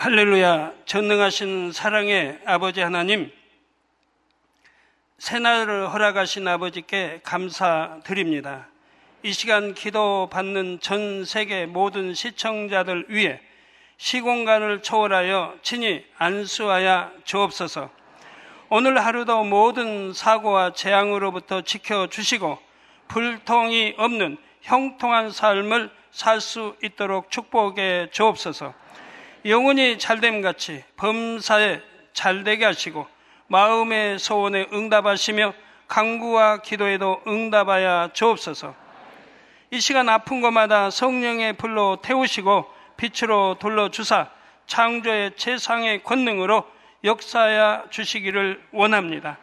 [0.00, 3.32] 할렐루야, 전능하신 사랑의 아버지 하나님,
[5.18, 8.68] 새날을 허락하신 아버지께 감사드립니다.
[9.24, 13.40] 이 시간 기도 받는 전 세계 모든 시청자들 위해
[13.96, 17.90] 시공간을 초월하여 친히 안수하여 주옵소서.
[18.68, 22.56] 오늘 하루도 모든 사고와 재앙으로부터 지켜주시고
[23.08, 28.74] 불통이 없는 형통한 삶을 살 수 있도록 축복해 주옵소서.
[29.44, 31.80] 영혼이 잘됨 같이 범사에
[32.12, 33.06] 잘되게 하시고
[33.46, 35.54] 마음의 소원에 응답하시며
[35.86, 38.74] 강구와 기도에도 응답하여 주옵소서.
[39.70, 44.30] 이 시간 아픈 것마다 성령의 불로 태우시고 빛으로 돌려주사
[44.66, 46.64] 창조의 최상의 권능으로
[47.04, 49.38] 역사하여 주시기를 원합니다.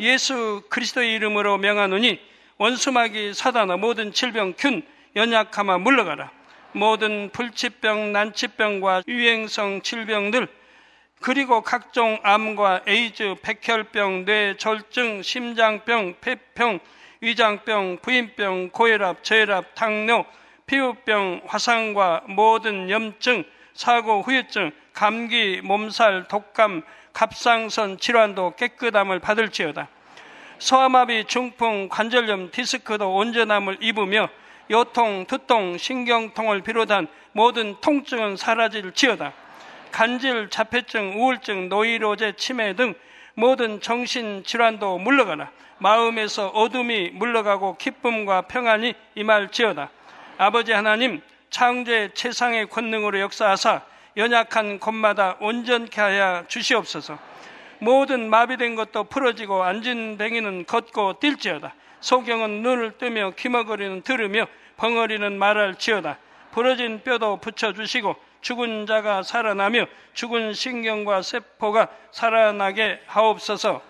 [0.00, 2.20] 예수 그리스도의 이름으로 명하노니
[2.58, 4.82] 원수마귀 사단아 모든 질병 균
[5.14, 6.35] 연약하마 물러가라.
[6.76, 10.46] 모든 불치병, 난치병과 유행성 질병들
[11.20, 16.80] 그리고 각종 암과 에이즈, 백혈병, 뇌졸증, 심장병, 폐병,
[17.22, 20.26] 위장병, 부인병, 고혈압, 저혈압, 당뇨,
[20.66, 26.82] 피부병, 화상과 모든 염증, 사고, 후유증, 감기, 몸살, 독감,
[27.14, 29.88] 갑상선 질환도 깨끗함을 받을지어다.
[30.58, 34.28] 소아마비, 중풍, 관절염, 디스크도 온전함을 입으며
[34.70, 39.32] 요통, 두통, 신경통을 비롯한 모든 통증은 사라질지어다.
[39.92, 42.94] 간질, 자폐증, 우울증, 노이로제, 치매 등
[43.34, 45.50] 모든 정신 질환도 물러가라.
[45.78, 49.90] 마음에서 어둠이 물러가고 기쁨과 평안이 임할지어다.
[50.38, 51.20] 아버지 하나님,
[51.50, 53.82] 창조의 최상의 권능으로 역사하사
[54.16, 57.18] 연약한 곳마다 온전케 하여 주시옵소서.
[57.78, 61.72] 모든 마비된 것도 풀어지고 앉은 댕이는 걷고 뛸지어다.
[62.00, 64.46] 소경은 눈을 뜨며 귀머거리는 들으며
[64.76, 66.18] 벙어리는 말할지어다.
[66.52, 73.82] 부러진 뼈도 붙여주시고 죽은 자가 살아나며 죽은 신경과 세포가 살아나게 하옵소서.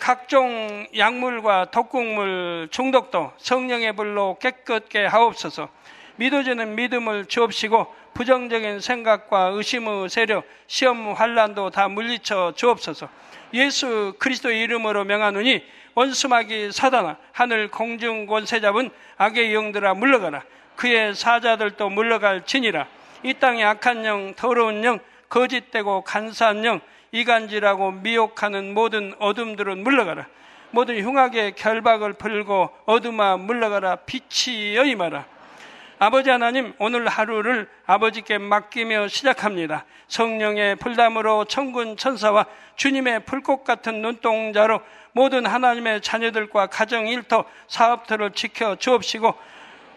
[0.00, 5.68] 각종 약물과 독국물 중독도 성령의 불로 깨끗게 하옵소서.
[6.16, 13.08] 믿어지는 믿음을 주옵시고 부정적인 생각과 의심의 세력, 시험 환란도 다 물리쳐 주옵소서.
[13.54, 15.62] 예수 그리스도의 이름으로 명하노니
[15.94, 20.42] 원수마귀 사단아 하늘 공중 권세 잡은 악의 영들아 물러가라.
[20.74, 22.88] 그의 사자들도 물러갈 지니라.
[23.22, 24.98] 이 땅의 악한 영, 더러운 영,
[25.28, 26.80] 거짓되고 간사한 영,
[27.12, 30.26] 이간질하고 미혹하는 모든 어둠들은 물러가라.
[30.72, 33.98] 모든 흉악의 결박을 풀고 어둠아 물러가라.
[34.06, 35.37] 빛이 여임하라.
[36.00, 39.84] 아버지 하나님, 오늘 하루를 아버지께 맡기며 시작합니다.
[40.06, 48.76] 성령의 불담으로 천군 천사와 주님의 불꽃 같은 눈동자로 모든 하나님의 자녀들과 가정 일터, 사업터를 지켜
[48.76, 49.34] 주옵시고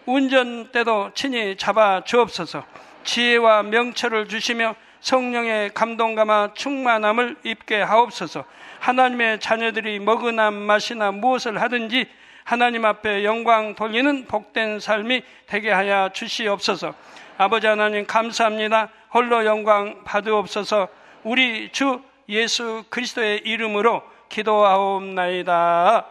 [0.06, 2.64] 운전대도 친히 잡아 주옵소서.
[3.04, 8.44] 지혜와 명철을 주시며 성령의 감동감화 충만함을 입게 하옵소서.
[8.80, 12.08] 하나님의 자녀들이 먹으나 마시나 무엇을 하든지
[12.44, 16.94] 하나님 앞에 영광 돌리는 복된 삶이 되게 하여 주시옵소서.
[17.38, 18.90] 아버지 하나님 감사합니다.
[19.12, 20.88] 홀로 영광 받으옵소서.
[21.24, 26.06] 우리 주 예수 그리스도의 이름으로 기도하옵나이다.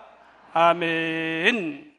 [0.53, 1.90] 아멘.